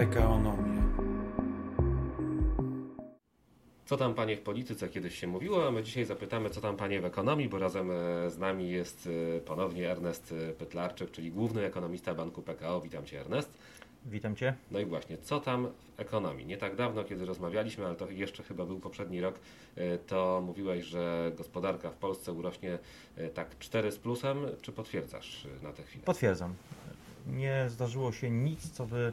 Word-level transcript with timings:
PKOnomię. 0.00 0.82
Co 3.84 3.96
tam 3.96 4.14
panie 4.14 4.36
w 4.36 4.40
polityce 4.40 4.88
kiedyś 4.88 5.18
się 5.18 5.26
mówiło, 5.26 5.66
a 5.68 5.70
my 5.70 5.82
dzisiaj 5.82 6.04
zapytamy, 6.04 6.50
co 6.50 6.60
tam 6.60 6.76
panie 6.76 7.00
w 7.00 7.04
ekonomii, 7.04 7.48
bo 7.48 7.58
razem 7.58 7.90
e, 7.90 8.30
z 8.30 8.38
nami 8.38 8.70
jest 8.70 9.08
e, 9.36 9.40
ponownie 9.40 9.90
Ernest 9.90 10.34
e, 10.50 10.52
Pytlarczyk, 10.52 11.10
czyli 11.10 11.30
główny 11.30 11.64
ekonomista 11.64 12.14
Banku 12.14 12.42
PKO. 12.42 12.80
Witam 12.80 13.04
cię 13.04 13.20
Ernest. 13.20 13.50
Witam 14.06 14.36
cię. 14.36 14.54
No 14.70 14.80
i 14.80 14.84
właśnie, 14.84 15.18
co 15.18 15.40
tam 15.40 15.68
w 15.96 16.00
ekonomii? 16.00 16.46
Nie 16.46 16.56
tak 16.56 16.76
dawno, 16.76 17.04
kiedy 17.04 17.26
rozmawialiśmy, 17.26 17.86
ale 17.86 17.94
to 17.94 18.10
jeszcze 18.10 18.42
chyba 18.42 18.66
był 18.66 18.80
poprzedni 18.80 19.20
rok, 19.20 19.34
to 20.06 20.42
mówiłeś, 20.46 20.84
że 20.84 21.32
gospodarka 21.36 21.90
w 21.90 21.96
Polsce 21.96 22.32
urośnie 22.32 22.78
tak 23.34 23.58
4 23.58 23.92
z 23.92 23.98
plusem. 23.98 24.46
Czy 24.62 24.72
potwierdzasz 24.72 25.46
na 25.62 25.72
tę 25.72 25.82
chwilę? 25.82 26.04
Potwierdzam. 26.04 26.54
Nie 27.26 27.66
zdarzyło 27.68 28.12
się 28.12 28.30
nic, 28.30 28.70
co 28.70 28.86
by 28.86 29.12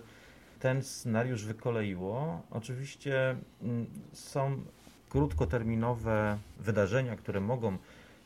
ten 0.60 0.84
scenariusz 0.84 1.46
wykoleiło. 1.46 2.42
Oczywiście 2.52 3.36
mm, 3.62 3.86
są 4.14 4.62
krótkoterminowe 5.10 6.38
wydarzenia, 6.60 7.16
które 7.16 7.42
mogą 7.42 7.78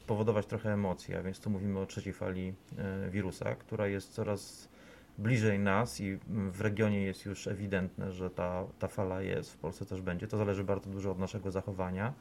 powodować 0.08 0.46
trochę 0.46 0.74
emocji, 0.74 1.16
a 1.16 1.24
więc 1.24 1.40
tu 1.40 1.50
mówimy 1.50 1.80
o 1.80 1.86
trzeciej 1.86 2.14
fali 2.14 2.54
e, 2.78 3.10
wirusa, 3.10 3.56
która 3.56 3.88
jest 3.88 4.14
coraz 4.14 4.70
bliżej 5.18 5.60
nas 5.60 6.02
i 6.02 6.18
w 6.52 6.62
regionie 6.62 7.04
jest 7.04 7.26
już 7.26 7.48
ewidentne, 7.48 8.12
że 8.12 8.30
ta, 8.30 8.66
ta 8.80 8.88
fala 8.88 9.22
jest, 9.22 9.54
w 9.54 9.58
Polsce 9.58 9.86
też 9.86 10.02
będzie. 10.02 10.28
To 10.28 10.38
zależy 10.38 10.64
bardzo 10.64 10.90
dużo 10.90 11.12
od 11.12 11.20
naszego 11.20 11.52
zachowania, 11.52 12.14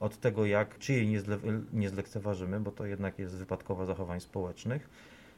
od 0.00 0.20
tego, 0.20 0.46
jak, 0.46 0.78
czy 0.78 0.92
jej 0.92 1.06
nie, 1.06 1.20
zle, 1.20 1.38
nie 1.72 1.88
zlekceważymy, 1.88 2.60
bo 2.60 2.70
to 2.70 2.86
jednak 2.86 3.18
jest 3.18 3.36
wypadkowa 3.36 3.86
zachowań 3.86 4.20
społecznych 4.20 4.88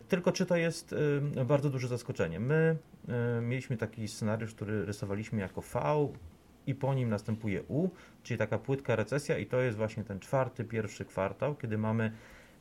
tylko 0.08 0.32
czy 0.32 0.46
to 0.46 0.56
jest 0.56 0.92
y, 0.92 1.44
bardzo 1.44 1.70
duże 1.70 1.88
zaskoczenie? 1.88 2.40
My 2.40 2.76
y, 3.38 3.42
mieliśmy 3.42 3.76
taki 3.76 4.08
scenariusz, 4.08 4.54
który 4.54 4.84
rysowaliśmy 4.84 5.40
jako 5.40 5.60
V 5.60 6.08
i 6.66 6.74
po 6.74 6.94
nim 6.94 7.08
następuje 7.08 7.62
U, 7.68 7.88
czyli 8.22 8.38
taka 8.38 8.58
płytka 8.58 8.96
recesja 8.96 9.38
i 9.38 9.46
to 9.46 9.60
jest 9.60 9.76
właśnie 9.76 10.04
ten 10.04 10.20
czwarty, 10.20 10.64
pierwszy 10.64 11.04
kwartał, 11.04 11.54
kiedy 11.54 11.78
mamy 11.78 12.12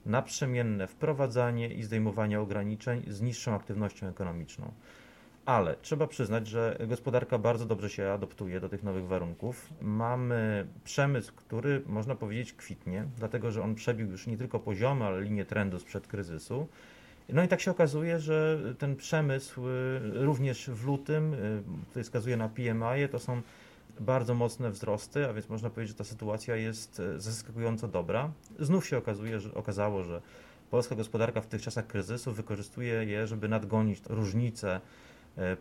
naprzemienne 0.06 0.88
wprowadzanie 0.88 1.73
i 1.73 1.84
zdejmowanie 1.84 2.40
ograniczeń 2.40 3.03
z 3.08 3.22
niższą 3.22 3.56
aktywnością 3.56 4.08
ekonomiczną. 4.08 4.72
Ale 5.46 5.75
trzeba 5.81 6.08
przyznać, 6.08 6.48
że 6.48 6.78
gospodarka 6.88 7.38
bardzo 7.38 7.66
dobrze 7.66 7.90
się 7.90 8.12
adoptuje 8.12 8.59
do 8.59 8.70
tych 8.70 8.84
nowych 8.84 9.08
warunków. 9.08 9.70
Mamy 9.81 10.68
przemysł, 10.84 11.34
który 11.36 11.81
można 11.86 12.16
powiedzieć 12.16 12.53
kwitnie, 12.53 13.06
dlatego 13.18 13.52
że 13.52 13.64
on 13.64 13.75
przebił 13.75 14.12
już 14.12 14.28
nie 14.28 14.38
tylko 14.38 14.59
poziomy, 14.59 15.06
ale 15.06 15.22
linię 15.22 15.46
trendu 15.46 15.80
sprzed 15.80 16.08
kryzysu. 16.08 16.68
No 17.30 17.44
i 17.44 17.48
tak 17.48 17.62
się 17.62 17.72
okazuje, 17.72 18.20
że 18.20 18.60
ten 18.78 18.96
przemysł 18.96 19.68
y, 19.68 20.00
również 20.14 20.70
w 20.70 20.86
lutym, 20.86 21.34
y, 21.34 21.64
tutaj 21.88 22.04
wskazuje 22.04 22.38
na 22.38 22.50
PMI, 22.50 23.10
to 23.12 23.20
są 23.20 23.42
bardzo 24.00 24.34
mocne 24.34 24.72
wzrosty, 24.72 25.30
a 25.30 25.34
więc 25.34 25.50
można 25.50 25.70
powiedzieć, 25.70 25.98
że 25.98 25.98
ta 25.98 26.10
sytuacja 26.10 26.56
jest 26.56 27.00
y, 27.00 27.20
zaskakująco 27.20 27.88
dobra. 27.88 28.32
Znów 28.60 28.88
się 28.88 28.98
okazuje, 28.98 29.40
że, 29.40 29.54
okazało, 29.54 30.04
że 30.04 30.22
polska 30.72 30.96
gospodarka 30.96 31.42
w 31.42 31.48
tych 31.48 31.62
czasach 31.62 31.88
kryzysu 31.88 32.34
wykorzystuje 32.34 32.94
je, 33.06 33.28
żeby 33.28 33.50
nadgonić 33.50 34.02
różnice 34.10 34.82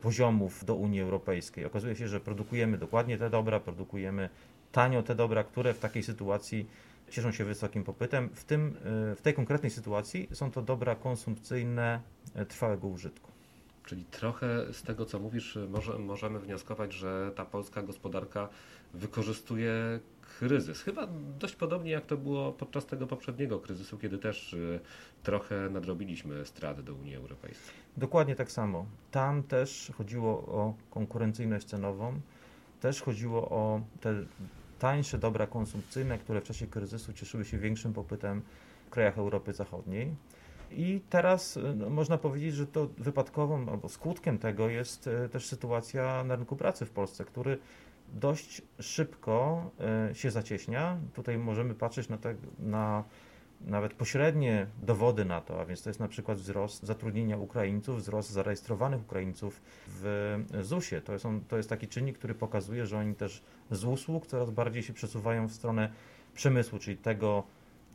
poziomów 0.00 0.64
do 0.64 0.74
Unii 0.74 1.00
Europejskiej. 1.00 1.64
Okazuje 1.64 1.96
się, 1.96 2.08
że 2.08 2.20
produkujemy 2.20 2.78
dokładnie 2.78 3.18
te 3.18 3.30
dobra, 3.30 3.60
produkujemy 3.60 4.28
tanio 4.72 5.02
te 5.02 5.14
dobra, 5.14 5.44
które 5.44 5.74
w 5.74 5.78
takiej 5.78 6.02
sytuacji 6.02 6.66
cieszą 7.10 7.32
się 7.32 7.44
wysokim 7.44 7.84
popytem. 7.84 8.28
W, 8.34 8.44
tym, 8.44 8.76
y, 9.12 9.16
w 9.16 9.22
tej 9.22 9.34
konkretnej 9.34 9.70
sytuacji 9.70 10.28
są 10.32 10.50
to 10.50 10.62
dobra 10.62 10.94
konsumpcyjne 10.94 12.00
y, 12.36 12.46
trwałego 12.46 12.88
użytku. 12.88 13.32
Czyli 13.86 14.04
trochę 14.04 14.72
z 14.72 14.82
tego, 14.82 15.06
co 15.06 15.18
mówisz, 15.18 15.58
może, 15.68 15.98
możemy 15.98 16.40
wnioskować, 16.40 16.92
że 16.92 17.32
ta 17.36 17.44
polska 17.44 17.82
gospodarka 17.82 18.48
wykorzystuje 18.94 20.00
kryzys. 20.38 20.82
Chyba 20.82 21.08
dość 21.38 21.56
podobnie 21.56 21.90
jak 21.90 22.06
to 22.06 22.16
było 22.16 22.52
podczas 22.52 22.86
tego 22.86 23.06
poprzedniego 23.06 23.60
kryzysu, 23.60 23.98
kiedy 23.98 24.18
też 24.18 24.52
y, 24.52 24.80
trochę 25.22 25.70
nadrobiliśmy 25.70 26.46
straty 26.46 26.82
do 26.82 26.94
Unii 26.94 27.16
Europejskiej. 27.16 27.74
Dokładnie 27.96 28.36
tak 28.36 28.52
samo. 28.52 28.86
Tam 29.10 29.42
też 29.42 29.92
chodziło 29.98 30.30
o 30.30 30.74
konkurencyjność 30.90 31.66
cenową, 31.66 32.20
też 32.80 33.02
chodziło 33.02 33.50
o 33.50 33.80
te 34.00 34.14
tańsze 34.82 35.18
dobra 35.18 35.46
konsumpcyjne, 35.46 36.18
które 36.18 36.40
w 36.40 36.44
czasie 36.44 36.66
kryzysu 36.66 37.12
cieszyły 37.12 37.44
się 37.44 37.58
większym 37.58 37.92
popytem 37.92 38.42
w 38.86 38.90
krajach 38.90 39.18
Europy 39.18 39.52
Zachodniej. 39.52 40.14
I 40.70 41.00
teraz 41.10 41.58
no, 41.76 41.90
można 41.90 42.18
powiedzieć, 42.18 42.54
że 42.54 42.66
to 42.66 42.88
wypadkową 42.98 43.68
albo 43.70 43.88
skutkiem 43.88 44.38
tego 44.38 44.68
jest 44.68 45.06
e, 45.06 45.28
też 45.28 45.46
sytuacja 45.46 46.24
na 46.24 46.36
rynku 46.36 46.56
pracy 46.56 46.86
w 46.86 46.90
Polsce, 46.90 47.24
który 47.24 47.58
dość 48.08 48.62
szybko 48.80 49.70
e, 50.10 50.14
się 50.14 50.30
zacieśnia. 50.30 50.96
Tutaj 51.14 51.38
możemy 51.38 51.74
patrzeć 51.74 52.08
na, 52.08 52.18
te, 52.18 52.34
na 52.58 53.04
nawet 53.66 53.94
pośrednie 53.94 54.66
dowody 54.82 55.24
na 55.24 55.40
to, 55.40 55.60
a 55.60 55.64
więc 55.64 55.82
to 55.82 55.90
jest 55.90 56.00
na 56.00 56.08
przykład 56.08 56.38
wzrost 56.38 56.82
zatrudnienia 56.82 57.36
Ukraińców, 57.36 57.98
wzrost 57.98 58.30
zarejestrowanych 58.30 59.00
Ukraińców 59.00 59.62
w 59.88 60.36
ZUS-ie. 60.60 61.00
To, 61.02 61.18
są, 61.18 61.40
to 61.44 61.56
jest 61.56 61.68
taki 61.68 61.88
czynnik, 61.88 62.18
który 62.18 62.34
pokazuje, 62.34 62.86
że 62.86 62.98
oni 62.98 63.14
też 63.14 63.42
z 63.70 63.84
usług 63.84 64.26
coraz 64.26 64.50
bardziej 64.50 64.82
się 64.82 64.92
przesuwają 64.92 65.48
w 65.48 65.52
stronę 65.52 65.92
przemysłu, 66.34 66.78
czyli 66.78 66.96
tego, 66.96 67.44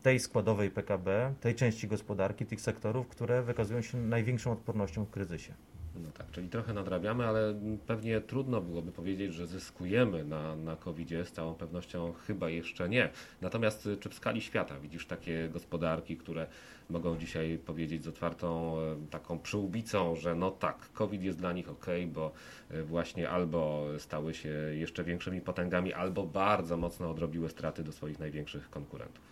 tej 0.02 0.20
składowej 0.20 0.70
PKB, 0.70 1.34
tej 1.40 1.54
części 1.54 1.88
gospodarki, 1.88 2.46
tych 2.46 2.60
sektorów, 2.60 3.08
które 3.08 3.42
wykazują 3.42 3.82
się 3.82 3.98
największą 3.98 4.52
odpornością 4.52 5.04
w 5.04 5.10
kryzysie. 5.10 5.54
No 6.02 6.10
tak, 6.12 6.30
czyli 6.30 6.48
trochę 6.48 6.72
nadrabiamy, 6.72 7.26
ale 7.26 7.54
pewnie 7.86 8.20
trudno 8.20 8.60
byłoby 8.60 8.92
powiedzieć, 8.92 9.34
że 9.34 9.46
zyskujemy 9.46 10.24
na, 10.24 10.56
na 10.56 10.76
covid 10.76 11.08
z 11.24 11.32
całą 11.32 11.54
pewnością 11.54 12.12
chyba 12.26 12.50
jeszcze 12.50 12.88
nie. 12.88 13.10
Natomiast 13.40 13.86
y, 13.86 13.96
czy 13.96 14.08
w 14.08 14.14
skali 14.14 14.40
świata 14.40 14.80
widzisz 14.80 15.06
takie 15.06 15.48
gospodarki, 15.48 16.16
które 16.16 16.46
mogą 16.90 17.18
dzisiaj 17.18 17.58
powiedzieć 17.58 18.04
z 18.04 18.08
otwartą 18.08 18.80
e, 18.80 18.96
taką 19.10 19.38
przyłbicą, 19.38 20.16
że 20.16 20.34
no 20.34 20.50
tak, 20.50 20.92
COVID 20.92 21.22
jest 21.22 21.38
dla 21.38 21.52
nich 21.52 21.68
ok, 21.68 21.86
bo 22.06 22.32
e, 22.70 22.82
właśnie 22.82 23.30
albo 23.30 23.86
stały 23.98 24.34
się 24.34 24.48
jeszcze 24.72 25.04
większymi 25.04 25.40
potęgami, 25.40 25.92
albo 25.92 26.26
bardzo 26.26 26.76
mocno 26.76 27.10
odrobiły 27.10 27.48
straty 27.48 27.84
do 27.84 27.92
swoich 27.92 28.18
największych 28.18 28.70
konkurentów? 28.70 29.24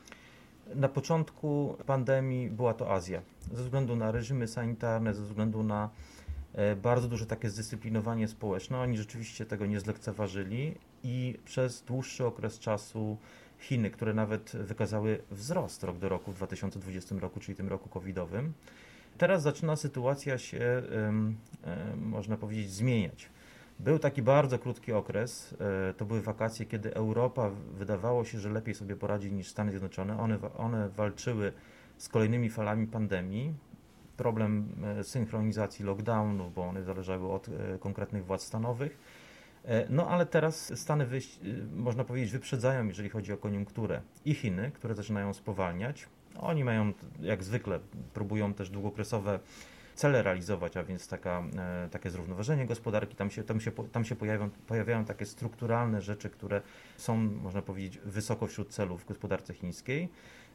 Na 0.75 0.89
początku 0.89 1.77
pandemii 1.87 2.51
była 2.51 2.75
to 2.75 2.93
Azja. 2.93 3.23
Ze 3.53 3.63
względu 3.63 3.97
na 3.97 4.13
reżimy 4.13 4.49
sanitarne, 4.49 5.15
ze 5.15 5.23
względu 5.23 5.63
na 5.63 5.91
bardzo 6.83 7.09
duże 7.09 7.27
takie 7.27 7.51
zdyscyplinowanie 7.51 8.29
społeczne. 8.29 8.79
Oni 8.79 8.97
rzeczywiście 8.97 9.47
tego 9.47 9.67
nie 9.67 9.81
zlekceważyli 9.81 10.75
i 11.03 11.39
przez 11.45 11.83
dłuższy 11.83 12.27
okres 12.27 12.59
czasu 12.59 13.17
Chiny, 13.59 13.91
które 13.91 14.15
nawet 14.15 14.53
wykazały 14.53 15.23
wzrost 15.31 15.85
rok 15.85 15.99
do 15.99 16.09
roku 16.09 16.33
w 16.33 16.35
2020 16.35 17.15
roku, 17.19 17.41
czyli 17.41 17.57
tym 17.57 17.69
roku 17.69 17.89
covidowym, 17.89 18.53
teraz 19.19 19.43
zaczyna 19.43 19.77
sytuacja 19.77 20.39
się, 20.39 20.83
można 21.97 22.37
powiedzieć, 22.37 22.71
zmieniać. 22.71 23.29
Był 23.81 23.99
taki 23.99 24.23
bardzo 24.23 24.59
krótki 24.59 24.93
okres, 24.93 25.55
e, 25.91 25.95
to 25.95 26.05
były 26.05 26.23
wakacje, 26.23 26.67
kiedy 26.67 26.95
Europa 26.95 27.51
wydawało 27.79 28.25
się, 28.25 28.39
że 28.39 28.51
lepiej 28.51 28.75
sobie 28.75 28.97
poradzi 28.97 29.33
niż 29.33 29.49
Stany 29.49 29.71
Zjednoczone. 29.71 30.19
One, 30.19 30.39
one 30.57 30.89
walczyły 30.89 31.53
z 31.99 32.09
kolejnymi 32.09 32.51
falami 32.51 32.87
pandemii 32.87 33.55
problem 34.17 34.69
e, 34.99 35.05
synchronizacji 35.05 35.85
lockdownu, 35.85 36.51
bo 36.51 36.63
one 36.63 36.83
zależały 36.83 37.33
od 37.33 37.49
e, 37.49 37.79
konkretnych 37.79 38.25
władz 38.25 38.43
stanowych. 38.43 38.99
E, 39.65 39.87
no 39.91 40.09
ale 40.09 40.27
teraz 40.27 40.79
Stany, 40.81 41.07
można 41.77 42.05
powiedzieć, 42.05 42.31
wyprzedzają, 42.31 42.87
jeżeli 42.87 43.09
chodzi 43.09 43.33
o 43.33 43.37
koniunkturę 43.37 44.01
i 44.25 44.35
Chiny, 44.35 44.71
które 44.75 44.95
zaczynają 44.95 45.35
spowalniać. 45.35 46.09
Oni 46.39 46.65
mają, 46.65 46.93
jak 47.21 47.45
zwykle, 47.45 47.81
próbują 48.15 48.55
też 48.55 48.71
długookresowe 48.71 49.39
cele 49.95 50.23
realizować, 50.23 50.77
a 50.77 50.85
więc 50.85 51.09
taka, 51.09 51.43
takie 51.91 52.11
zrównoważenie 52.11 52.67
gospodarki. 52.67 53.17
Tam 53.17 53.31
się, 53.31 53.43
tam 53.43 53.61
się, 53.61 53.71
tam 53.93 54.05
się 54.05 54.17
pojawiają, 54.17 54.51
pojawiają 54.51 55.05
takie 55.05 55.27
strukturalne 55.27 56.03
rzeczy, 56.03 56.31
które 56.31 56.63
są, 56.97 57.17
można 57.17 57.63
powiedzieć, 57.63 57.99
wysoko 58.05 58.47
wśród 58.47 58.69
celów 58.69 59.03
w 59.03 59.07
gospodarce 59.07 59.55
chińskiej. 59.55 60.09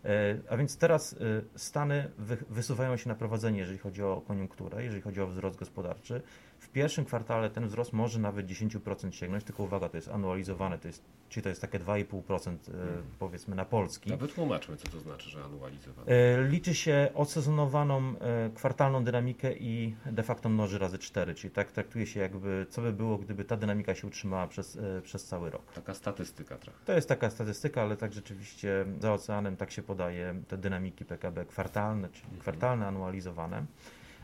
E, 0.05 0.37
a 0.49 0.57
więc 0.57 0.77
teraz 0.77 1.13
e, 1.13 1.17
Stany 1.55 2.11
wysuwają 2.49 2.97
się 2.97 3.09
na 3.09 3.15
prowadzenie, 3.15 3.59
jeżeli 3.59 3.77
chodzi 3.77 4.03
o 4.03 4.21
koniunkturę, 4.27 4.83
jeżeli 4.83 5.01
chodzi 5.01 5.21
o 5.21 5.27
wzrost 5.27 5.57
gospodarczy. 5.57 6.21
W 6.61 6.69
pierwszym 6.69 7.05
kwartale 7.05 7.49
ten 7.49 7.67
wzrost 7.67 7.93
może 7.93 8.19
nawet 8.19 8.47
10% 8.47 9.11
sięgnąć, 9.11 9.43
tylko 9.43 9.63
uwaga, 9.63 9.89
to 9.89 9.97
jest 9.97 10.07
anualizowane, 10.07 10.79
to 10.79 10.87
jest, 10.87 11.03
czyli 11.29 11.43
to 11.43 11.49
jest 11.49 11.61
takie 11.61 11.79
2,5% 11.79 12.49
e, 12.49 12.71
hmm. 12.71 13.03
powiedzmy 13.19 13.55
na 13.55 13.65
polski. 13.65 14.13
A 14.13 14.17
wytłumaczmy, 14.17 14.77
co 14.77 14.87
to 14.87 14.99
znaczy, 14.99 15.29
że 15.29 15.43
anualizowane. 15.43 16.07
Liczy 16.49 16.75
się 16.75 17.09
odsezonowaną 17.15 18.13
kwartalną 18.55 19.03
dynamikę 19.03 19.53
i 19.53 19.95
de 20.05 20.23
facto 20.23 20.49
mnoży 20.49 20.79
razy 20.79 20.97
4, 20.97 21.35
czyli 21.35 21.53
tak 21.53 21.71
traktuje 21.71 22.07
się 22.07 22.19
jakby, 22.19 22.65
co 22.69 22.81
by 22.81 22.93
było, 22.93 23.17
gdyby 23.17 23.45
ta 23.45 23.57
dynamika 23.57 23.95
się 23.95 24.07
utrzymała 24.07 24.47
przez, 24.47 24.77
przez 25.03 25.25
cały 25.25 25.49
rok. 25.49 25.73
Taka 25.73 25.93
statystyka 25.93 26.57
trochę. 26.57 26.79
To 26.85 26.93
jest 26.93 27.09
taka 27.09 27.29
statystyka, 27.29 27.81
ale 27.81 27.97
tak 27.97 28.13
rzeczywiście 28.13 28.85
za 28.99 29.13
oceanem 29.13 29.57
tak 29.57 29.71
się 29.71 29.81
podaje 29.83 30.35
te 30.47 30.57
dynamiki 30.57 31.05
PKB 31.05 31.45
kwartalne, 31.45 32.09
czyli 32.09 32.23
mhm. 32.23 32.41
kwartalne, 32.41 32.87
anualizowane. 32.87 33.65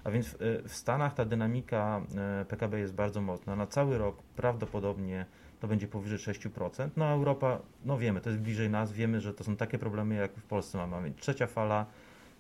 A 0.08 0.12
więc 0.12 0.38
w 0.68 0.74
Stanach 0.74 1.14
ta 1.14 1.26
dynamika 1.26 2.02
PKB 2.48 2.80
jest 2.80 2.94
bardzo 2.94 3.22
mocna. 3.22 3.56
Na 3.56 3.68
cały 3.68 3.98
rok 3.98 4.24
prawdopodobnie 4.36 5.26
to 5.60 5.68
będzie 5.68 5.88
powyżej 5.88 6.36
6%. 6.36 6.90
No 6.98 7.06
a 7.06 7.14
Europa, 7.14 7.60
no 7.86 7.98
wiemy, 7.98 8.22
to 8.22 8.30
jest 8.30 8.42
bliżej 8.42 8.70
nas, 8.70 8.92
wiemy, 8.92 9.22
że 9.22 9.34
to 9.34 9.44
są 9.44 9.56
takie 9.56 9.78
problemy, 9.78 10.16
jak 10.16 10.32
w 10.32 10.44
Polsce 10.44 10.88
mamy. 10.88 11.12
trzecia 11.12 11.48
fala, 11.48 11.86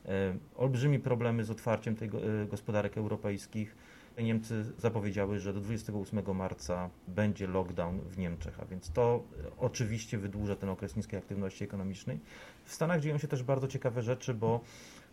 e, 0.05 0.09
olbrzymi 0.55 0.99
problemy 0.99 1.43
z 1.43 1.51
otwarciem 1.51 1.95
tej 1.95 2.07
e, 2.07 2.45
gospodarek 2.45 2.97
europejskich. 2.97 3.75
Niemcy 4.23 4.63
zapowiedziały, 4.77 5.39
że 5.39 5.53
do 5.53 5.61
28 5.61 6.35
marca 6.35 6.89
będzie 7.07 7.47
lockdown 7.47 7.99
w 7.99 8.17
Niemczech, 8.17 8.59
a 8.59 8.65
więc 8.65 8.91
to 8.91 9.23
oczywiście 9.57 10.17
wydłuża 10.17 10.55
ten 10.55 10.69
okres 10.69 10.95
niskiej 10.95 11.19
aktywności 11.19 11.63
ekonomicznej. 11.63 12.19
W 12.63 12.73
Stanach 12.73 13.01
dzieją 13.01 13.17
się 13.17 13.27
też 13.27 13.43
bardzo 13.43 13.67
ciekawe 13.67 14.01
rzeczy, 14.01 14.33
bo 14.33 14.59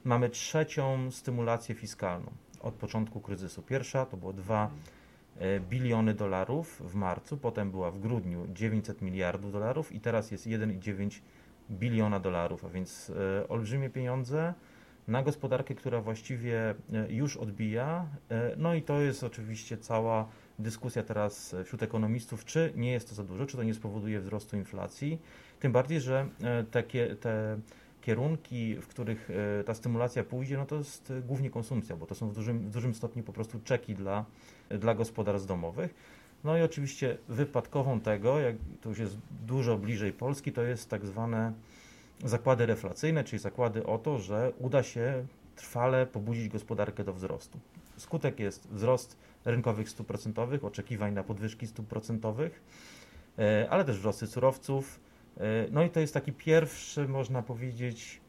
mamy 0.04 0.30
trzecią 0.30 1.10
stymulację 1.10 1.74
fiskalną 1.74 2.32
od 2.64 2.74
początku 2.74 3.20
kryzysu. 3.20 3.62
Pierwsza 3.62 4.06
to 4.06 4.16
było 4.16 4.32
dwa 4.32 4.70
E, 5.38 5.60
biliony 5.60 6.14
dolarów 6.14 6.82
w 6.84 6.94
marcu, 6.94 7.36
potem 7.36 7.70
była 7.70 7.90
w 7.90 7.98
grudniu 7.98 8.46
900 8.54 9.02
miliardów 9.02 9.52
dolarów 9.52 9.92
i 9.92 10.00
teraz 10.00 10.30
jest 10.30 10.46
1,9 10.46 11.20
biliona 11.70 12.20
dolarów, 12.20 12.64
a 12.64 12.68
więc 12.68 13.12
e, 13.40 13.48
olbrzymie 13.48 13.90
pieniądze 13.90 14.54
na 15.08 15.22
gospodarkę, 15.22 15.74
która 15.74 16.00
właściwie 16.00 16.70
e, 16.70 17.12
już 17.12 17.36
odbija. 17.36 18.06
No 18.56 18.74
i 18.74 18.82
to 18.82 19.00
jest 19.00 19.24
oczywiście 19.24 19.78
cała 19.78 20.28
dyskusja 20.58 21.02
teraz 21.02 21.56
wśród 21.64 21.82
ekonomistów, 21.82 22.44
czy 22.44 22.72
nie 22.76 22.92
jest 22.92 23.08
to 23.08 23.14
za 23.14 23.24
dużo, 23.24 23.46
czy 23.46 23.56
to 23.56 23.62
nie 23.62 23.74
spowoduje 23.74 24.20
wzrostu 24.20 24.56
inflacji. 24.56 25.20
Tym 25.60 25.72
bardziej, 25.72 26.00
że 26.00 26.28
takie 26.70 27.16
te 27.16 27.58
kierunki, 28.04 28.76
w 28.76 28.86
których 28.86 29.28
ta 29.66 29.74
stymulacja 29.74 30.24
pójdzie, 30.24 30.56
no 30.56 30.66
to 30.66 30.76
jest 30.76 31.12
głównie 31.26 31.50
konsumpcja, 31.50 31.96
bo 31.96 32.06
to 32.06 32.14
są 32.14 32.28
w 32.28 32.34
dużym, 32.34 32.58
w 32.58 32.70
dużym 32.70 32.94
stopniu 32.94 33.22
po 33.22 33.32
prostu 33.32 33.60
czeki 33.64 33.94
dla 33.94 34.24
dla 34.68 34.94
gospodarstw 34.94 35.48
domowych. 35.48 35.94
No 36.44 36.58
i 36.58 36.62
oczywiście 36.62 37.18
wypadkową 37.28 38.00
tego, 38.00 38.40
jak 38.40 38.56
to 38.80 38.88
już 38.88 38.98
jest 38.98 39.16
dużo 39.46 39.78
bliżej 39.78 40.12
Polski, 40.12 40.52
to 40.52 40.62
jest 40.62 40.90
tak 40.90 41.06
zwane 41.06 41.52
zakłady 42.24 42.66
reflacyjne, 42.66 43.24
czyli 43.24 43.38
zakłady 43.38 43.86
o 43.86 43.98
to, 43.98 44.18
że 44.18 44.52
uda 44.58 44.82
się 44.82 45.26
trwale 45.56 46.06
pobudzić 46.06 46.48
gospodarkę 46.48 47.04
do 47.04 47.12
wzrostu. 47.12 47.58
Skutek 47.96 48.40
jest 48.40 48.68
wzrost 48.70 49.16
rynkowych 49.44 49.90
stóp 49.90 50.06
procentowych, 50.06 50.64
oczekiwań 50.64 51.14
na 51.14 51.22
podwyżki 51.22 51.66
stóp 51.66 51.86
procentowych, 51.86 52.62
e, 53.38 53.66
ale 53.70 53.84
też 53.84 53.98
wzrosty 53.98 54.26
surowców. 54.26 55.00
E, 55.36 55.66
no 55.70 55.82
i 55.82 55.90
to 55.90 56.00
jest 56.00 56.14
taki 56.14 56.32
pierwszy, 56.32 57.08
można 57.08 57.42
powiedzieć, 57.42 58.20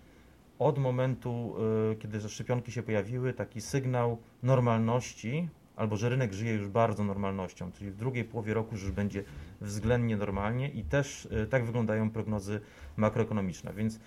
od 0.60 0.78
momentu, 0.78 1.56
e, 1.92 1.96
kiedy 1.96 2.30
szczepionki 2.30 2.72
się 2.72 2.84
pojawiły, 2.84 3.34
taki 3.34 3.62
sygnał 3.62 4.18
normalności 4.44 5.50
albo 5.75 5.98
że 5.98 6.10
rynek 6.10 6.34
żyje 6.34 6.54
już 6.54 6.68
bardzo 6.68 7.04
normalnością, 7.04 7.72
czyli 7.72 7.92
w 7.92 7.96
drugiej 7.96 8.24
połowie 8.24 8.54
roku 8.54 8.75
już 8.75 8.92
będzie 8.92 9.24
względnie 9.62 10.18
normalnie 10.18 10.69
i 10.69 10.84
też 10.84 11.28
e, 11.31 11.46
tak 11.46 11.66
wyglądają 11.66 12.10
prognozy 12.10 12.62
makroekonomiczne. 12.98 13.74
Więc 13.74 14.00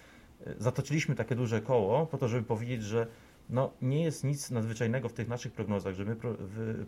zatoczyliśmy 0.58 1.14
takie 1.14 1.34
duże 1.34 1.60
koło 1.60 2.06
po 2.06 2.18
to, 2.18 2.28
żeby 2.28 2.42
powiedzieć, 2.42 2.82
że 2.82 3.06
no, 3.50 3.72
nie 3.82 4.02
jest 4.02 4.24
nic 4.24 4.50
nadzwyczajnego 4.50 5.08
w 5.08 5.12
tych 5.12 5.28
naszych 5.28 5.52
prognozach, 5.52 5.94
że 5.94 6.04
my 6.04 6.16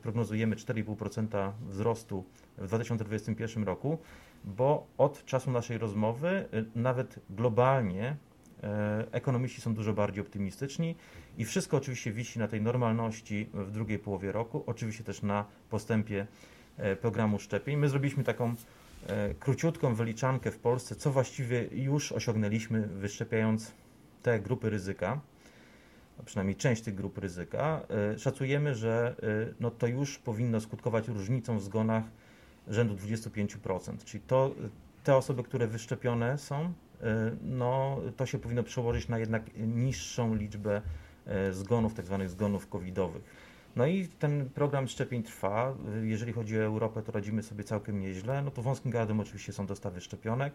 prognozujemy 0.03 0.57
4,5% 0.57 1.53
wzrostu 1.69 2.25
w 2.59 2.67
2021 2.67 3.65
roku, 3.65 3.99
bo 4.45 4.87
od 4.99 5.25
czasu 5.25 5.51
naszej 5.51 5.79
rozmowy 5.79 6.29
e, 6.29 6.65
nawet 6.75 7.19
globalnie 7.31 8.17
ekonomiści 9.13 9.61
są 9.61 9.75
dużo 9.75 9.93
bardziej 9.93 10.23
optymistyczni 10.23 10.97
i 11.39 11.45
wszystko 11.45 11.77
oczywiście 11.77 12.13
wisi 12.13 12.39
na 12.39 12.49
tej 12.49 12.61
normalności 12.61 13.51
w 13.55 13.71
drugiej 13.71 13.99
połowie 13.99 14.33
roku, 14.33 14.65
oczywiście 14.67 15.05
też 15.05 15.23
na 15.23 15.45
postępie 15.71 16.27
e, 16.77 16.97
programu 16.97 17.39
szczepień. 17.39 17.77
My 17.77 17.89
zrobiliśmy 17.89 18.25
taką 18.25 18.55
e, 19.07 19.35
króciutką 19.35 19.95
wyliczankę 19.95 20.51
w 20.51 20.59
Polsce, 20.59 20.97
co 20.97 21.11
właściwie 21.11 21.69
już 21.73 22.13
osiągnęliśmy 22.13 22.87
wyszczepiając 22.87 23.73
te 24.23 24.41
grupy 24.41 24.71
ryzyka, 24.71 25.21
a 26.21 26.23
przynajmniej 26.23 26.57
część 26.57 26.83
tych 26.83 26.95
grup 26.95 27.19
ryzyka. 27.19 27.81
E, 28.15 28.19
szacujemy, 28.19 28.75
że 28.75 29.17
no 29.61 29.71
to 29.71 29.87
już 29.87 30.19
powinno 30.19 30.61
skutkować 30.61 31.09
różnicą 31.09 31.59
w 31.59 31.63
zgonach 31.63 32.05
rzędu 32.69 32.95
25%, 32.95 34.05
czyli 34.05 34.23
to 34.27 34.55
te 35.05 35.17
osoby, 35.17 35.43
które 35.43 35.67
wyszczepione 35.67 36.39
są, 36.39 36.73
no 37.43 38.01
to 38.17 38.27
się 38.27 38.39
powinno 38.39 38.63
przełożyć 38.63 39.09
na 39.09 39.19
jednak 39.19 39.43
niższą 39.59 40.35
liczbę 40.35 40.83
zgonów, 41.51 41.95
tak 41.95 42.07
zwanych 42.07 42.31
zgonów 42.31 42.69
covidowych. 42.69 43.23
No 43.77 43.87
i 43.87 44.09
ten 44.09 44.51
program 44.51 44.89
szczepień 44.89 45.23
trwa. 45.23 45.75
Jeżeli 46.03 46.33
chodzi 46.33 46.59
o 46.59 46.63
Europę, 46.63 47.03
to 47.03 47.13
radzimy 47.13 47.43
sobie 47.43 47.65
całkiem 47.65 48.01
nieźle. 48.01 48.43
No 48.43 48.51
to 48.51 48.63
wąskim 48.63 48.91
gardłem 48.91 49.21
oczywiście 49.21 49.53
są 49.53 49.67
dostawy 49.67 50.01
szczepionek, 50.01 50.55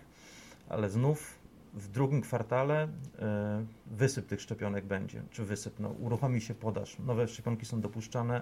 ale 0.69 0.89
znów 0.89 1.39
w 1.75 1.87
drugim 1.87 2.21
kwartale 2.21 2.83
e, 2.83 3.65
wysyp 3.85 4.27
tych 4.27 4.41
szczepionek 4.41 4.85
będzie, 4.85 5.23
czy 5.31 5.45
wysyp, 5.45 5.79
no, 5.79 5.89
uruchomi 5.89 6.41
się 6.41 6.53
podaż. 6.53 6.99
Nowe 6.99 7.27
szczepionki 7.27 7.65
są 7.65 7.81
dopuszczane. 7.81 8.41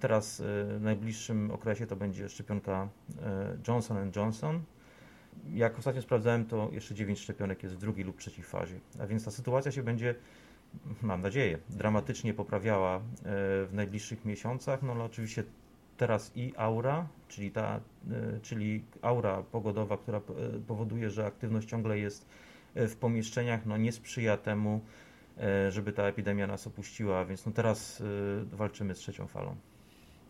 Teraz 0.00 0.40
e, 0.40 0.44
w 0.78 0.80
najbliższym 0.82 1.50
okresie 1.50 1.86
to 1.86 1.96
będzie 1.96 2.28
szczepionka 2.28 2.88
Johnson 3.68 4.10
Johnson. 4.16 4.62
Jak 5.52 5.78
ostatnio 5.78 6.02
sprawdzałem, 6.02 6.46
to 6.46 6.68
jeszcze 6.72 6.94
9 6.94 7.20
szczepionek 7.20 7.62
jest 7.62 7.74
w 7.74 7.78
drugiej 7.78 8.04
lub 8.04 8.18
trzeciej 8.18 8.44
fazie. 8.44 8.80
A 9.00 9.06
więc 9.06 9.24
ta 9.24 9.30
sytuacja 9.30 9.72
się 9.72 9.82
będzie 9.82 10.14
mam 11.02 11.22
nadzieję, 11.22 11.58
dramatycznie 11.70 12.34
poprawiała 12.34 12.96
e, 12.96 13.00
w 13.66 13.68
najbliższych 13.72 14.24
miesiącach. 14.24 14.82
No 14.82 14.92
ale 14.92 15.04
oczywiście 15.04 15.44
teraz 15.96 16.32
i 16.36 16.52
aura, 16.56 17.06
czyli 17.28 17.50
ta, 17.50 17.80
e, 18.10 18.40
czyli 18.42 18.84
aura 19.02 19.42
pogodowa, 19.42 19.96
która 19.96 20.18
e, 20.18 20.22
powoduje, 20.66 21.10
że 21.10 21.26
aktywność 21.26 21.68
ciągle 21.68 21.98
jest 21.98 22.26
w 22.76 22.96
pomieszczeniach, 22.96 23.66
no 23.66 23.76
nie 23.76 23.92
sprzyja 23.92 24.36
temu, 24.36 24.80
żeby 25.68 25.92
ta 25.92 26.02
epidemia 26.02 26.46
nas 26.46 26.66
opuściła, 26.66 27.24
więc 27.24 27.46
no 27.46 27.52
teraz 27.52 28.02
walczymy 28.52 28.94
z 28.94 28.98
trzecią 28.98 29.26
falą. 29.26 29.56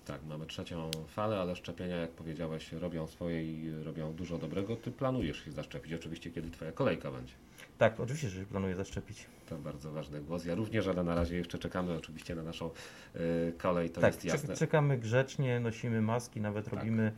Tak, 0.07 0.25
mamy 0.25 0.47
trzecią 0.47 0.91
falę, 1.09 1.39
ale 1.39 1.57
szczepienia, 1.57 1.97
jak 1.97 2.11
powiedziałeś, 2.11 2.73
robią 2.73 3.07
swoje 3.07 3.45
i 3.45 3.83
robią 3.85 4.13
dużo 4.13 4.39
dobrego. 4.39 4.77
Ty 4.77 4.93
planujesz 4.93 5.45
się 5.45 5.53
zaszczepić, 5.53 5.93
oczywiście, 5.93 6.31
kiedy 6.31 6.51
Twoja 6.51 6.73
kolejka 6.73 7.11
będzie. 7.11 7.33
Tak, 7.79 8.01
oczywiście, 8.01 8.29
że 8.29 8.45
planuję 8.45 8.77
zaszczepić. 8.77 9.27
To 9.49 9.59
bardzo 9.59 9.93
ważny 9.93 10.21
głos. 10.21 10.45
Ja 10.45 10.55
również, 10.55 10.87
ale 10.87 11.05
na 11.05 11.15
razie 11.15 11.37
jeszcze 11.37 11.59
czekamy 11.59 11.97
oczywiście 11.97 12.35
na 12.35 12.43
naszą 12.43 12.71
y, 13.17 13.53
kolej, 13.59 13.91
to 13.91 14.01
tak, 14.01 14.15
jest 14.15 14.25
jasne. 14.25 14.57
czekamy 14.57 14.99
grzecznie, 14.99 15.61
nosimy 15.61 16.03
maski, 16.03 16.41
nawet 16.41 16.65
tak. 16.65 16.75
robimy 16.75 17.13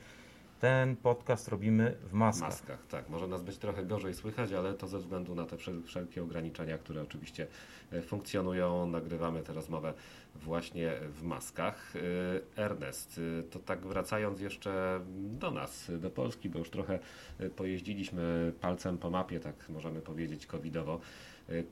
ten 0.61 0.97
podcast 0.97 1.49
robimy 1.49 1.97
w 2.03 2.13
maskach. 2.13 2.49
maskach. 2.49 2.87
Tak, 2.87 3.09
może 3.09 3.27
nas 3.27 3.43
być 3.43 3.59
trochę 3.59 3.85
gorzej 3.85 4.15
słychać, 4.15 4.53
ale 4.53 4.75
to 4.75 4.87
ze 4.87 4.99
względu 4.99 5.35
na 5.35 5.47
te 5.47 5.57
wszelkie 5.87 6.23
ograniczenia, 6.23 6.79
które 6.79 7.03
oczywiście 7.03 7.47
e, 7.93 8.03
funkcjonują. 8.03 8.87
Nagrywamy 8.87 9.43
tę 9.43 9.53
rozmowę 9.53 9.95
właśnie 10.43 10.93
w 11.11 11.23
maskach. 11.23 11.93
E, 12.57 12.63
Ernest, 12.63 13.21
e, 13.39 13.43
to 13.43 13.59
tak 13.59 13.87
wracając 13.87 14.41
jeszcze 14.41 15.01
do 15.17 15.51
nas, 15.51 15.91
do 15.99 16.11
Polski, 16.11 16.49
bo 16.49 16.59
już 16.59 16.71
trochę 16.71 16.99
pojeździliśmy 17.57 18.53
palcem 18.61 18.99
po 18.99 19.11
mapie, 19.11 19.41
tak 19.41 19.69
możemy 19.69 20.01
powiedzieć 20.01 20.47
covidowo. 20.47 21.01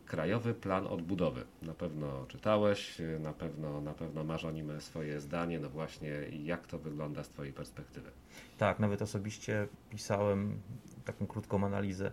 Krajowy 0.06 0.54
Plan 0.54 0.86
Odbudowy. 0.86 1.44
Na 1.62 1.74
pewno 1.74 2.26
czytałeś, 2.28 2.98
na 3.20 3.32
pewno, 3.32 3.80
na 3.80 3.94
pewno 3.94 4.24
masz 4.24 4.44
o 4.44 4.50
nim 4.50 4.80
swoje 4.80 5.20
zdanie. 5.20 5.58
No 5.58 5.70
właśnie, 5.70 6.10
jak 6.44 6.66
to 6.66 6.78
wygląda 6.78 7.24
z 7.24 7.28
Twojej 7.28 7.52
perspektywy? 7.52 8.10
Tak, 8.58 8.78
nawet 8.78 9.02
osobiście 9.02 9.68
pisałem 9.90 10.60
taką 11.04 11.26
krótką 11.26 11.66
analizę. 11.66 12.12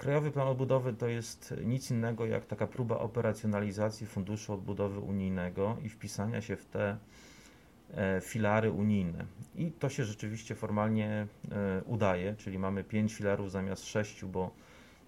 Krajowy 0.00 0.30
Plan 0.30 0.48
Odbudowy 0.48 0.92
to 0.92 1.08
jest 1.08 1.54
nic 1.64 1.90
innego 1.90 2.26
jak 2.26 2.46
taka 2.46 2.66
próba 2.66 2.98
operacjonalizacji 2.98 4.06
Funduszu 4.06 4.52
Odbudowy 4.52 5.00
Unijnego 5.00 5.76
i 5.84 5.88
wpisania 5.88 6.40
się 6.40 6.56
w 6.56 6.66
te 6.66 6.96
e, 7.94 8.20
filary 8.20 8.70
unijne. 8.70 9.24
I 9.56 9.72
to 9.72 9.88
się 9.88 10.04
rzeczywiście 10.04 10.54
formalnie 10.54 11.26
e, 11.52 11.82
udaje, 11.84 12.34
czyli 12.38 12.58
mamy 12.58 12.84
pięć 12.84 13.14
filarów 13.14 13.50
zamiast 13.50 13.86
sześciu, 13.86 14.28
bo 14.28 14.50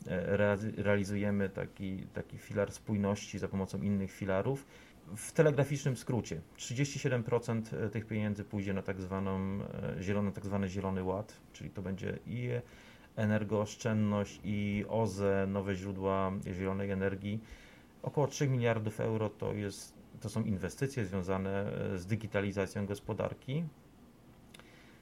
e, 0.07 0.37
realizujemy 0.77 1.49
taki, 1.49 2.07
taki 2.15 2.39
filar 2.39 2.73
spójności 2.73 3.39
za 3.39 3.49
pomocą 3.49 3.83
innych 3.83 4.13
filarów 4.13 4.67
w 5.17 5.33
telegraficznym 5.33 5.97
skrócie 5.97 6.41
37% 6.59 7.77
e, 7.77 7.89
tych 7.89 8.07
pieniędzy 8.07 8.45
pójdzie 8.45 8.75
na 8.75 8.83
tak, 8.83 9.01
zwaną, 9.01 9.59
zielony, 10.01 10.33
tak 10.33 10.45
zwany 10.47 10.69
Zielony 10.69 11.03
Ład, 11.03 11.37
czyli 11.53 11.71
to 11.71 11.83
będzie 11.83 12.19
i 12.27 12.49
energooszczędność, 13.17 14.41
i 14.45 14.85
OZE, 14.89 15.47
nowe 15.49 15.75
źródła 15.75 16.33
zielonej 16.53 16.91
energii. 16.91 17.41
Około 18.03 18.27
3 18.27 18.49
miliardów 18.49 19.01
euro 19.01 19.31
to, 19.31 19.53
jest, 19.53 19.95
to 20.21 20.29
są 20.29 20.43
inwestycje 20.43 21.07
związane 21.07 21.73
e, 21.95 21.99
z 21.99 22.07
digitalizacją 22.07 22.87
gospodarki. 22.87 23.65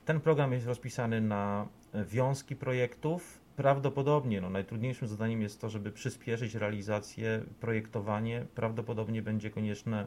Ten 0.05 0.21
program 0.21 0.52
jest 0.52 0.67
rozpisany 0.67 1.21
na 1.21 1.69
wiązki 1.95 2.57
projektów, 2.57 3.40
Prawdopodobnie 3.61 4.40
no, 4.40 4.50
najtrudniejszym 4.50 5.09
zadaniem 5.09 5.43
jest 5.43 5.61
to, 5.61 5.69
żeby 5.69 5.93
przyspieszyć 5.93 6.55
realizację, 6.55 7.43
projektowanie. 7.61 8.47
Prawdopodobnie 8.55 9.23
będzie 9.23 9.50
konieczne 9.50 10.07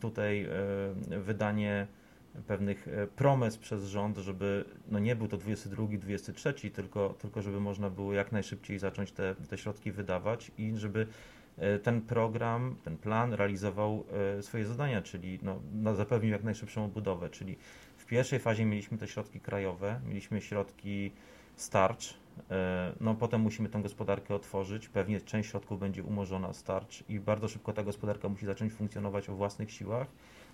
tutaj 0.00 0.48
wydanie 1.08 1.86
pewnych 2.46 2.88
promes 3.16 3.58
przez 3.58 3.84
rząd, 3.84 4.18
żeby 4.18 4.64
no 4.88 4.98
nie 4.98 5.16
był 5.16 5.28
to 5.28 5.36
22, 5.36 5.86
23, 5.98 6.54
tylko, 6.70 7.14
tylko 7.18 7.42
żeby 7.42 7.60
można 7.60 7.90
było 7.90 8.12
jak 8.12 8.32
najszybciej 8.32 8.78
zacząć 8.78 9.12
te, 9.12 9.34
te 9.34 9.58
środki 9.58 9.92
wydawać 9.92 10.50
i 10.58 10.76
żeby 10.76 11.06
ten 11.82 12.00
program, 12.00 12.76
ten 12.84 12.96
plan 12.96 13.32
realizował 13.32 14.04
swoje 14.40 14.66
zadania, 14.66 15.02
czyli 15.02 15.38
no, 15.42 15.60
no 15.72 15.94
zapewnił 15.94 16.32
jak 16.32 16.44
najszybszą 16.44 16.84
odbudowę, 16.84 17.30
czyli 17.30 17.56
w 17.96 18.06
pierwszej 18.06 18.38
fazie 18.38 18.64
mieliśmy 18.64 18.98
te 18.98 19.08
środki 19.08 19.40
krajowe, 19.40 20.00
mieliśmy 20.06 20.40
środki 20.40 21.12
starcz, 21.56 22.14
e, 22.50 22.92
no 23.00 23.14
potem 23.14 23.40
musimy 23.40 23.68
tę 23.68 23.82
gospodarkę 23.82 24.34
otworzyć, 24.34 24.88
pewnie 24.88 25.20
część 25.20 25.50
środków 25.50 25.80
będzie 25.80 26.02
umorzona 26.02 26.52
starcz 26.52 27.04
i 27.08 27.20
bardzo 27.20 27.48
szybko 27.48 27.72
ta 27.72 27.82
gospodarka 27.82 28.28
musi 28.28 28.46
zacząć 28.46 28.72
funkcjonować 28.72 29.28
o 29.28 29.34
własnych 29.34 29.72
siłach, 29.72 30.06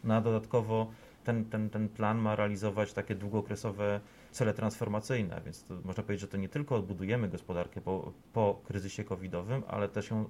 no 0.04 0.14
a 0.14 0.20
dodatkowo 0.20 0.90
ten, 1.24 1.44
ten, 1.44 1.70
ten 1.70 1.88
plan 1.88 2.18
ma 2.18 2.36
realizować 2.36 2.92
takie 2.92 3.14
długookresowe 3.14 4.00
cele 4.30 4.54
transformacyjne, 4.54 5.40
więc 5.44 5.64
można 5.84 6.02
powiedzieć, 6.02 6.20
że 6.20 6.28
to 6.28 6.36
nie 6.36 6.48
tylko 6.48 6.76
odbudujemy 6.76 7.28
gospodarkę 7.28 7.80
po, 7.80 8.12
po 8.32 8.60
kryzysie 8.64 9.04
covidowym, 9.04 9.62
ale 9.68 9.88
też 9.88 10.10
ją 10.10 10.24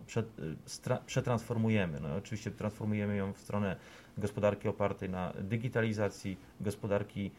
przetransformujemy. 1.06 2.00
No, 2.00 2.16
oczywiście 2.16 2.50
transformujemy 2.50 3.16
ją 3.16 3.32
w 3.32 3.38
stronę 3.38 3.76
gospodarki 4.18 4.68
opartej 4.68 5.10
na 5.10 5.32
digitalizacji, 5.40 6.38
gospodarki 6.60 7.30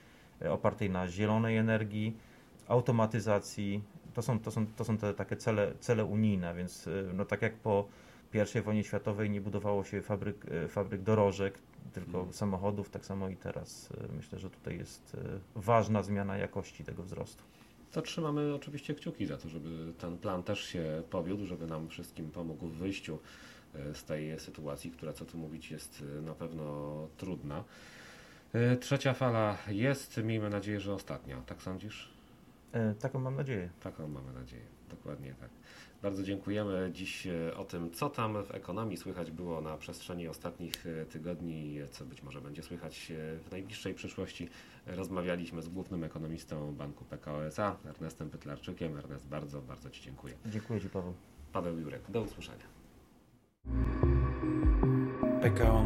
e, 0.42 0.52
opartej 0.52 0.90
na 0.90 1.08
zielonej 1.08 1.58
energii, 1.58 2.18
automatyzacji. 2.68 3.84
To 4.14 4.22
są, 4.22 4.40
to 4.40 4.52
są, 4.52 4.68
to 4.68 4.86
są 4.86 4.98
te 4.98 5.14
takie 5.14 5.36
cele, 5.36 5.74
cele 5.80 6.06
unijne, 6.06 6.56
więc 6.56 6.88
y, 6.88 7.10
no 7.14 7.26
tak 7.26 7.42
jak 7.42 7.54
po 7.54 7.88
I 8.34 8.62
wojnie 8.62 8.84
światowej 8.84 9.30
nie 9.30 9.42
budowało 9.42 9.84
się 9.84 10.02
fabryk, 10.02 10.46
y, 10.46 10.68
fabryk 10.68 11.02
dorożek, 11.02 11.60
tylko 11.94 12.20
mm. 12.20 12.34
samochodów, 12.34 12.90
tak 12.90 13.06
samo 13.06 13.30
i 13.30 13.36
teraz 13.36 13.92
y, 13.92 14.14
myślę, 14.16 14.40
że 14.40 14.50
tutaj 14.50 14.78
jest 14.78 15.18
ważna 15.56 16.04
zmiana 16.04 16.38
jakości 16.38 16.84
tego 16.84 17.04
wzrostu. 17.04 17.44
To 17.92 18.02
trzymamy 18.02 18.56
oczywiście 18.56 18.94
kciuki 18.94 19.26
za 19.26 19.38
to, 19.38 19.50
żeby 19.50 19.94
ten 19.94 20.18
plan 20.18 20.44
też 20.44 20.64
się 20.64 21.04
powiódł, 21.10 21.46
żeby 21.46 21.68
nam 21.68 21.90
wszystkim 21.90 22.32
pomógł 22.32 22.68
w 22.68 22.78
wyjściu 22.78 23.20
z 23.94 24.04
tej 24.04 24.40
sytuacji, 24.40 24.92
która, 24.92 25.14
co 25.14 25.26
tu 25.26 25.38
mówić, 25.38 25.72
jest 25.72 26.04
na 26.22 26.34
pewno 26.34 27.08
trudna. 27.18 27.64
Trzecia 28.80 29.14
fala 29.14 29.58
jest, 29.68 30.18
miejmy 30.24 30.50
nadzieję, 30.50 30.80
że 30.80 30.94
ostatnia. 30.94 31.42
Tak 31.42 31.62
sądzisz? 31.62 32.16
E, 32.76 32.96
taką 32.96 33.20
mam 33.20 33.36
nadzieję. 33.36 33.70
Taką 33.80 34.08
mamy 34.08 34.34
nadzieję, 34.34 34.66
dokładnie 34.90 35.36
tak. 35.40 35.50
Bardzo 36.06 36.24
dziękujemy 36.24 36.90
dziś 36.94 37.28
e, 37.28 37.58
o 37.58 37.66
tym, 37.66 37.92
co 37.92 38.10
tam 38.10 38.44
w 38.44 38.52
ekonomii 38.52 38.98
słychać 38.98 39.32
było 39.32 39.62
na 39.62 39.78
przestrzeni 39.78 40.28
ostatnich 40.28 40.86
e, 40.88 41.06
tygodni, 41.06 41.78
co 41.92 42.06
być 42.06 42.24
może 42.24 42.42
będzie 42.42 42.64
słychać 42.64 43.12
w 43.44 43.52
najbliższej 43.52 43.94
przyszłości. 43.94 44.50
Rozmawialiśmy 44.86 45.62
z 45.62 45.70
głównym 45.70 46.04
ekonomistą 46.04 46.76
Banku 46.76 47.06
PKO 47.06 47.46
SA, 47.46 47.78
Ernestem 47.86 48.30
Pytlarczykiem. 48.30 48.98
Ernest, 48.98 49.28
bardzo, 49.28 49.62
bardzo 49.62 49.90
Ci 49.90 50.02
dziękuję. 50.02 50.34
Dziękuję 50.46 50.82
Ci, 50.82 50.90
Paweł. 50.90 51.14
Paweł 51.54 51.80
Jurek, 51.80 52.02
do 52.10 52.22
usłyszenia. 52.22 52.66
PKO 55.42 55.84